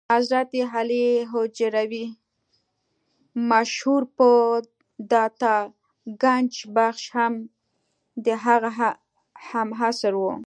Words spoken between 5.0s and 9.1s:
داتا ګنج بخش هم د هغه